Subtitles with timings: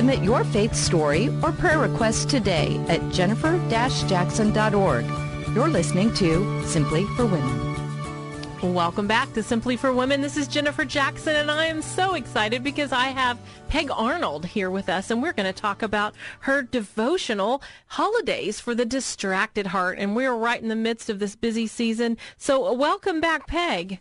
[0.00, 5.04] Submit your faith story or prayer request today at jennifer-jackson.org.
[5.54, 8.72] You're listening to Simply for Women.
[8.72, 10.22] Welcome back to Simply for Women.
[10.22, 14.70] This is Jennifer Jackson, and I am so excited because I have Peg Arnold here
[14.70, 19.98] with us, and we're going to talk about her devotional holidays for the distracted heart.
[19.98, 22.16] And we're right in the midst of this busy season.
[22.38, 24.00] So, welcome back, Peg.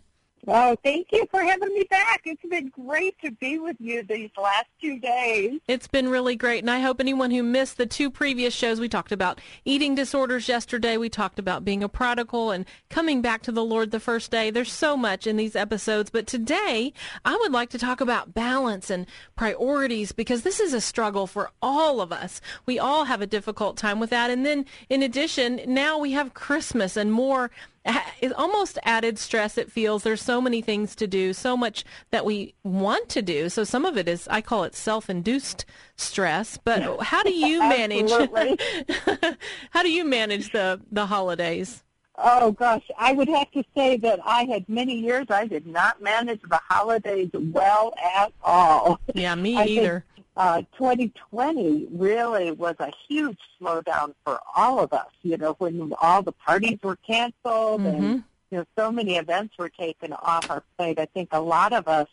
[0.52, 2.22] Oh, thank you for having me back.
[2.26, 5.60] It's been great to be with you these last two days.
[5.68, 8.90] It's been really great, and I hope anyone who missed the two previous shows, we
[8.90, 13.52] talked about eating disorders yesterday, we talked about being a prodigal and coming back to
[13.52, 14.50] the Lord the first day.
[14.50, 18.90] There's so much in these episodes, but today I would like to talk about balance
[18.90, 22.42] and priorities because this is a struggle for all of us.
[22.66, 26.34] We all have a difficult time with that, and then in addition, now we have
[26.34, 27.52] Christmas and more
[28.22, 30.04] it's almost added stress it feels.
[30.04, 33.50] There's so many things to do so much that we want to do.
[33.50, 38.12] So some of it is i call it self-induced stress but how do you manage
[39.72, 41.84] how do you manage the the holidays?
[42.22, 42.84] Oh gosh.
[42.98, 46.60] I would have to say that i had many years i did not manage the
[46.70, 49.00] holidays well at all.
[49.14, 50.06] Yeah me I either
[50.40, 55.10] uh, 2020 really was a huge slowdown for all of us.
[55.22, 57.88] You know, when all the parties were canceled mm-hmm.
[57.88, 60.98] and you know so many events were taken off our plate.
[60.98, 62.08] I think a lot of us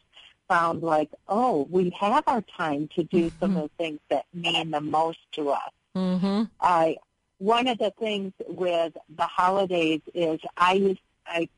[0.49, 3.39] found like, oh, we have our time to do mm-hmm.
[3.39, 5.73] some of the things that mean the most to us.
[5.95, 6.43] Mm-hmm.
[6.61, 6.97] I
[7.39, 11.49] one of the things with the holidays is I used I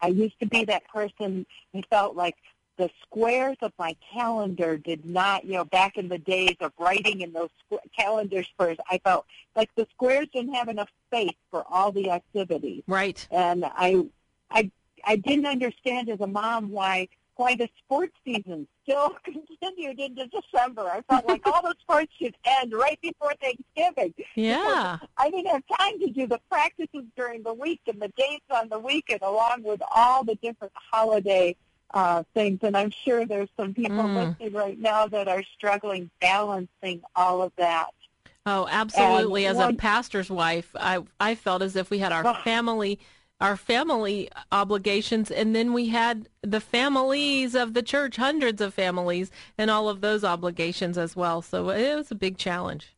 [0.00, 2.34] I used to be that person who felt like
[2.78, 7.20] the squares of my calendar did not, you know, back in the days of writing
[7.20, 11.64] in those squ- calendar squares, I felt like the squares didn't have enough space for
[11.68, 12.84] all the activities.
[12.86, 13.26] Right.
[13.30, 14.04] And I,
[14.50, 14.70] I,
[15.04, 20.82] I didn't understand as a mom why why the sports season still continued into December.
[20.82, 24.12] I felt like all the sports should end right before Thanksgiving.
[24.34, 24.98] Yeah.
[25.16, 28.68] I didn't have time to do the practices during the week and the dates on
[28.68, 31.54] the weekend along with all the different holiday
[31.94, 32.60] uh, things.
[32.62, 34.14] And I'm sure there's some people mm.
[34.14, 37.90] listening right now that are struggling balancing all of that.
[38.46, 39.44] Oh, absolutely.
[39.44, 42.34] And As one, a pastor's wife, I I felt as if we had our oh.
[42.44, 42.98] family
[43.40, 49.30] our family obligations and then we had the families of the church, hundreds of families
[49.56, 51.40] and all of those obligations as well.
[51.40, 52.96] So it was a big challenge.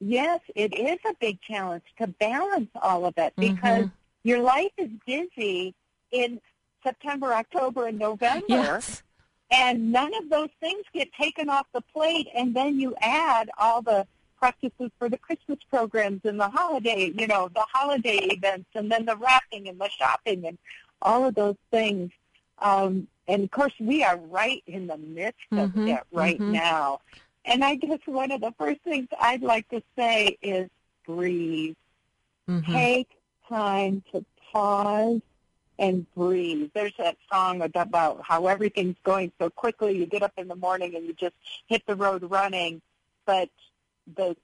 [0.00, 4.28] Yes, it is a big challenge to balance all of it because mm-hmm.
[4.28, 5.74] your life is busy
[6.10, 6.40] in
[6.84, 8.46] September, October, and November.
[8.48, 9.02] Yes.
[9.50, 12.28] And none of those things get taken off the plate.
[12.34, 14.06] And then you add all the
[14.38, 19.06] practices for the Christmas programs and the holiday, you know, the holiday events, and then
[19.06, 20.58] the wrapping and the shopping and
[21.00, 22.10] all of those things.
[22.58, 26.52] Um, and of course, we are right in the midst of mm-hmm, it right mm-hmm.
[26.52, 27.00] now.
[27.44, 30.68] And I guess one of the first things I'd like to say is
[31.06, 31.76] breathe.
[32.48, 32.72] Mm-hmm.
[32.72, 33.08] Take
[33.48, 35.20] time to pause
[35.78, 36.70] and breathe.
[36.74, 39.96] There's that song about how everything's going so quickly.
[39.96, 41.34] You get up in the morning and you just
[41.66, 42.80] hit the road running.
[43.26, 43.48] But
[44.16, 44.36] the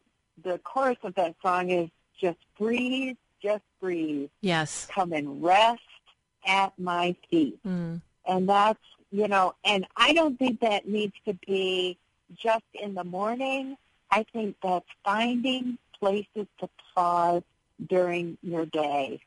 [0.42, 4.30] the chorus of that song is just breathe, just breathe.
[4.40, 4.86] Yes.
[4.90, 5.82] Come and rest
[6.46, 7.58] at my feet.
[7.66, 8.00] Mm.
[8.26, 8.80] And that's,
[9.10, 11.98] you know, and I don't think that needs to be
[12.34, 13.76] just in the morning.
[14.10, 17.42] I think that's finding places to pause
[17.86, 19.20] during your day.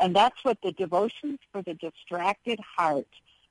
[0.00, 3.06] And that's what the devotions for the distracted heart.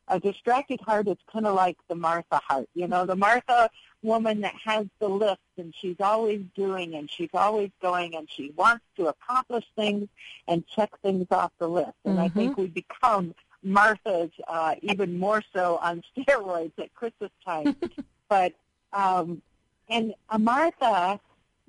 [0.09, 2.68] A distracted heart is kind of like the Martha heart.
[2.74, 3.70] You know, the Martha
[4.02, 8.51] woman that has the list and she's always doing and she's always going and she
[8.57, 10.10] wants to accomplish things
[10.48, 11.94] and check things off the list.
[12.04, 12.24] And mm-hmm.
[12.24, 13.34] I think we become
[13.66, 17.75] Marthas uh, even more so on steroids at Christmas time.
[18.30, 18.54] but
[18.92, 19.42] um,
[19.90, 21.19] and a Martha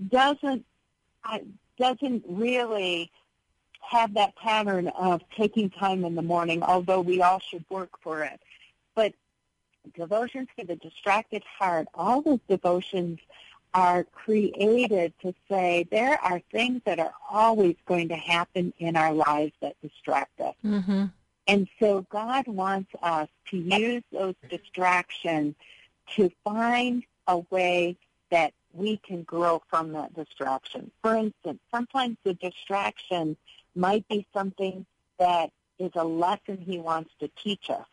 [0.09, 0.65] doesn't
[1.25, 1.39] uh,
[1.79, 3.11] doesn't really
[3.89, 8.23] have that pattern of taking time in the morning, although we all should work for
[8.25, 8.41] it.
[8.95, 9.15] But
[9.95, 13.19] devotions for the distracted heart, all those devotions
[13.75, 19.13] are created to say there are things that are always going to happen in our
[19.13, 20.55] lives that distract us.
[20.65, 21.07] Mm-hmm.
[21.47, 25.57] And so God wants us to use those distractions
[26.15, 27.97] to find a way
[28.31, 30.91] that we can grow from that distraction.
[31.03, 33.37] For instance, sometimes the distraction
[33.75, 34.87] might be something
[35.19, 37.87] that is a lesson he wants to teach us.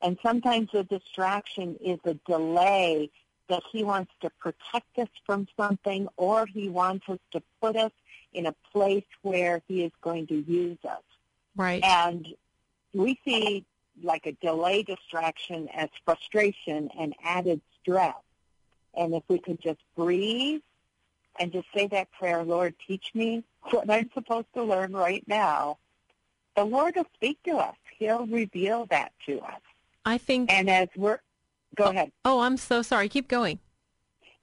[0.00, 3.10] And sometimes the distraction is a delay
[3.48, 7.92] that he wants to protect us from something or he wants us to put us
[8.32, 11.02] in a place where he is going to use us.
[11.54, 11.82] Right.
[11.84, 12.26] And
[12.94, 13.64] we see
[14.02, 18.16] like a delay distraction as frustration and added stress.
[18.94, 20.62] And if we could just breathe
[21.38, 25.78] and just say that prayer, Lord, teach me what I'm supposed to learn right now,
[26.56, 27.76] the Lord will speak to us.
[27.98, 29.60] He'll reveal that to us.
[30.04, 30.52] I think.
[30.52, 31.20] And as we're,
[31.76, 32.12] go oh, ahead.
[32.24, 33.08] Oh, I'm so sorry.
[33.08, 33.58] Keep going.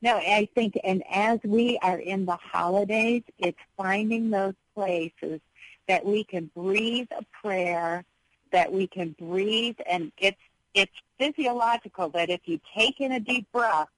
[0.02, 5.42] No, I think, and as we are in the holidays, it's finding those places
[5.90, 8.06] that we can breathe a prayer,
[8.52, 10.40] that we can breathe, and it's
[10.74, 13.90] it's physiological that if you take in a deep breath,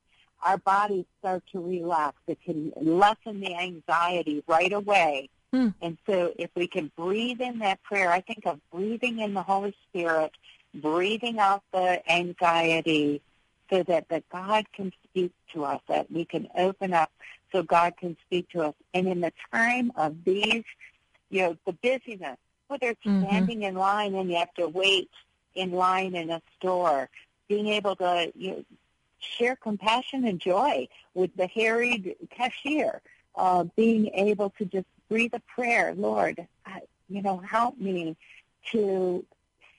[0.43, 2.17] our bodies start to relax.
[2.27, 5.29] It can lessen the anxiety right away.
[5.51, 5.69] Hmm.
[5.81, 9.43] And so if we can breathe in that prayer, I think of breathing in the
[9.43, 10.31] Holy Spirit,
[10.73, 13.21] breathing out the anxiety
[13.69, 17.11] so that, that God can speak to us, that we can open up
[17.51, 18.73] so God can speak to us.
[18.93, 20.63] And in the time of these,
[21.29, 22.37] you know, the busyness,
[22.67, 23.25] whether it's Mhm.
[23.25, 25.09] standing in line and you have to wait
[25.55, 27.09] in line in a store,
[27.47, 28.65] being able to you know,
[29.21, 33.01] share compassion and joy with the harried cashier,
[33.35, 38.15] uh, being able to just breathe a prayer, Lord, I, you know, help me
[38.71, 39.25] to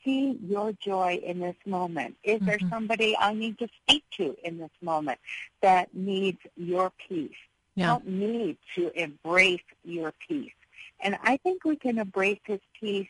[0.04, 2.16] see your joy in this moment.
[2.22, 2.70] Is there Mhm.
[2.70, 5.20] somebody I need to speak to in this moment
[5.60, 7.36] that needs your peace?
[7.76, 7.86] Yeah.
[7.86, 10.52] Help me to embrace your peace.
[11.00, 13.08] And I think we can embrace his peace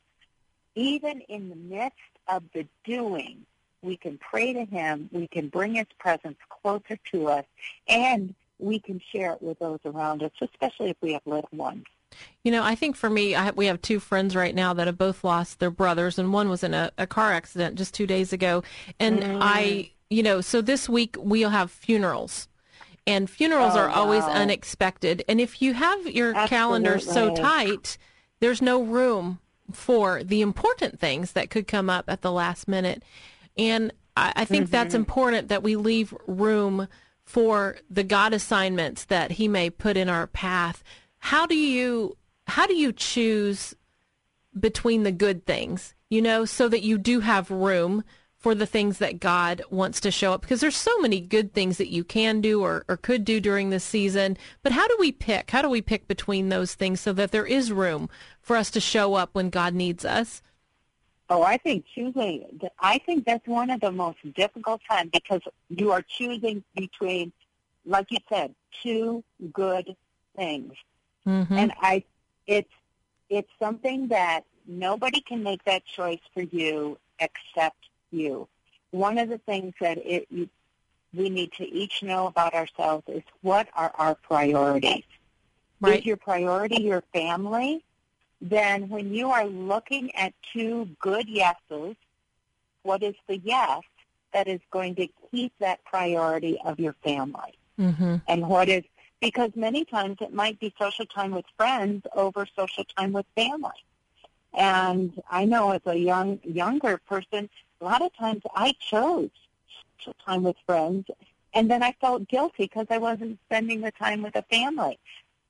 [0.74, 1.98] even in the midst
[2.28, 3.44] of the doing.
[3.82, 5.08] We can pray to him.
[5.12, 7.44] We can bring his presence closer to us.
[7.88, 11.84] And we can share it with those around us, especially if we have little ones.
[12.44, 14.98] You know, I think for me, I, we have two friends right now that have
[14.98, 18.32] both lost their brothers, and one was in a, a car accident just two days
[18.32, 18.62] ago.
[19.00, 19.38] And Mm.
[19.40, 22.48] I, you know, so this week we'll have funerals.
[23.06, 24.30] And funerals Oh, are always wow.
[24.34, 25.24] unexpected.
[25.26, 27.98] And if you have your calendar so tight,
[28.38, 29.40] there's no room
[29.72, 33.02] for the important things that could come up at the last minute.
[33.56, 34.96] And I, I think that's Mm-hmm.
[35.02, 36.88] important that we leave room
[37.24, 40.82] for the God assignments that He may put in our path.
[41.18, 42.16] How do you
[42.48, 43.74] how do you choose
[44.58, 48.04] between the good things, you know, so that you do have room
[48.36, 50.40] for the things that God wants to show up?
[50.42, 53.70] Because there's so many good things that you can do or, or could do during
[53.70, 54.36] this season.
[54.62, 55.52] But how do we pick?
[55.52, 58.10] How do we pick between those things so that there is room
[58.40, 60.42] for us to show up when God needs us?
[61.32, 65.40] Oh, I think choosing, I think that's one of the most difficult times because
[65.70, 67.32] you are choosing between,
[67.86, 69.96] like you said, two good
[70.36, 70.74] things.
[71.26, 71.54] Mm-hmm.
[71.54, 72.04] And I,
[72.46, 72.74] it's,
[73.30, 77.78] it's something that nobody can make that choice for you except
[78.10, 78.46] you.
[78.90, 80.50] One of the things that it, you,
[81.14, 85.04] we need to each know about ourselves is what are our priorities.
[85.80, 86.00] Right.
[86.00, 87.82] Is your priority your family?
[88.42, 91.94] Then when you are looking at two good yeses,
[92.82, 93.82] what is the yes
[94.34, 97.54] that is going to keep that priority of your family?
[97.78, 98.16] Mm-hmm.
[98.26, 98.82] And what is,
[99.20, 103.70] because many times it might be social time with friends over social time with family.
[104.52, 107.48] And I know as a young, younger person,
[107.80, 109.30] a lot of times I chose
[109.98, 111.06] social time with friends
[111.54, 114.98] and then I felt guilty because I wasn't spending the time with the family.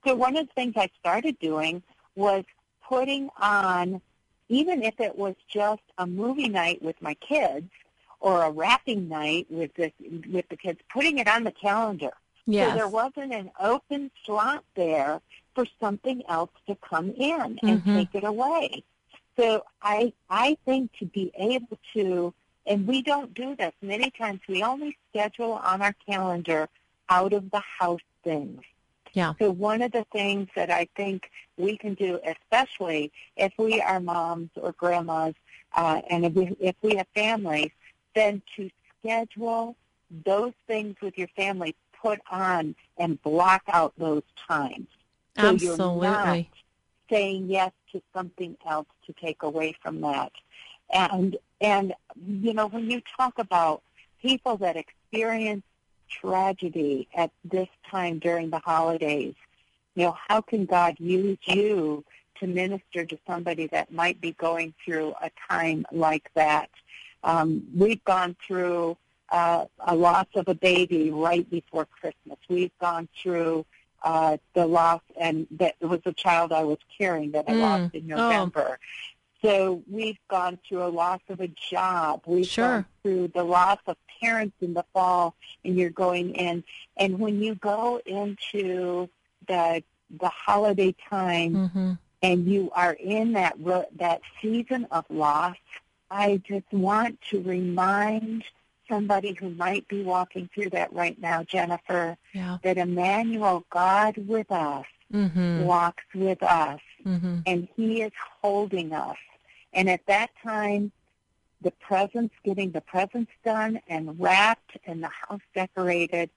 [0.05, 1.83] So one of the things I started doing
[2.17, 2.45] was
[2.89, 4.01] putting on,
[4.49, 7.71] even if it was just a movie night with my kids
[8.21, 9.93] or a wrapping night with the
[10.31, 12.13] with the kids, putting it on the calendar.
[12.47, 12.71] Yes.
[12.71, 15.21] So there wasn't an open slot there
[15.55, 17.95] for something else to come in and Mhm.
[17.95, 18.83] take it away.
[19.37, 22.35] So I I think to be able to
[22.67, 24.41] and we don't do this many times.
[24.49, 26.69] We only schedule on our calendar
[27.09, 28.63] out of the house things.
[29.13, 29.35] Yeah.
[29.39, 34.01] So one of the things that I think we can do, especially if we are
[34.01, 35.35] moms or grandmas,
[35.75, 37.71] uh, and if we, if we have families,
[38.15, 39.77] then to schedule
[40.25, 44.87] those things with your family, put on and block out those times.
[45.39, 46.51] So you're not Absolutely.
[47.11, 50.33] saying yes to something else to take away from that.
[50.93, 51.95] And and
[52.27, 53.83] you know when you talk about
[54.21, 55.63] people that experience
[56.21, 59.35] tragedy at this time during the holidays,
[59.95, 62.05] you know how can God use you
[62.39, 66.71] to minister to somebody that might be going through a time like that?
[67.25, 68.97] Um, we've gone through
[69.31, 72.39] uh, a loss of a baby right before Christmas.
[72.49, 73.65] We've gone through
[74.03, 77.61] uh, the loss, and that it was a child I was carrying that I Mm.
[77.61, 78.53] lost in Oh.
[79.43, 82.23] So we've gone through a loss of a job.
[82.27, 82.69] We've Sure.
[82.69, 85.35] gone through the loss of parents in the fall,
[85.65, 86.63] and you're going in.
[86.97, 89.09] And when you go into
[89.49, 89.83] the
[90.21, 93.57] the holiday time hmm and you are in that
[93.97, 95.57] that season of loss,
[96.11, 98.45] I just want to remind
[98.89, 102.59] somebody who might be walking through that right now, Jennifer, Yeah.
[102.63, 109.17] that Emmanuel, God with us, hmm walks with us, hmm and He is holding us.
[109.73, 110.93] And at that time,
[111.61, 116.31] the presents, getting the presents done and wrapped and the house decorated,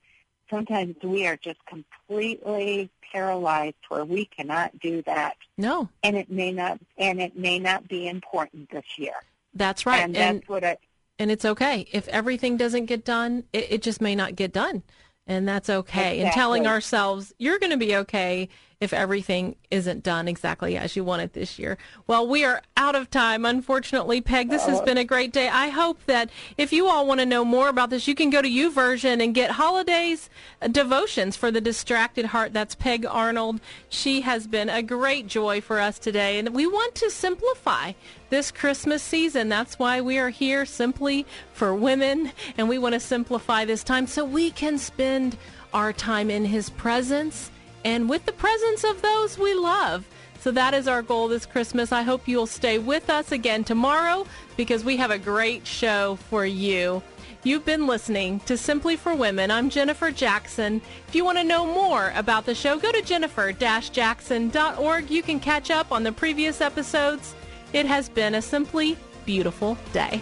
[0.49, 6.51] sometimes we are just completely paralyzed where we cannot do that No, and it may
[6.51, 9.13] not and it may not be important this year.
[9.53, 10.03] that's right.
[10.03, 10.77] And And that's what I
[11.17, 13.45] and it's okay if everything doesn't get done.
[13.53, 14.83] It, it just may not get done,
[15.27, 16.21] and that's okay.
[16.21, 21.03] And telling ourselves you're going to be okay if everything isn't done exactly as you
[21.03, 21.77] want it this year.
[22.07, 24.49] Well, we are out of time, unfortunately, Peg.
[24.49, 25.47] This has been a great day.
[25.47, 28.41] I hope that if you all want to know more about this, you can go
[28.41, 30.29] to YouVersion and get holidays
[30.61, 32.53] uh, devotions for the distracted heart.
[32.53, 33.59] That's Peg Arnold.
[33.89, 37.93] She has been a great joy for us today, and we want to simplify
[38.29, 39.49] this Christmas season.
[39.49, 44.07] That's why we are here simply for women, and we want to simplify this time
[44.07, 45.37] so we can spend
[45.73, 47.51] our time in His presence
[47.85, 50.05] and with the presence of those we love.
[50.41, 51.93] So that is our goal this Christmas.
[51.93, 54.27] I hope you'll stay with us again tomorrow
[54.57, 57.01] because we have a great show for you.
[57.43, 59.51] You've been listening to Simply for Women.
[59.51, 60.81] I'm Jennifer Jackson.
[61.07, 65.11] If you want to know more about the show, go to jennifer-jackson.org.
[65.11, 67.35] You can catch up on the previous episodes.
[67.71, 70.21] It has been a simply beautiful day.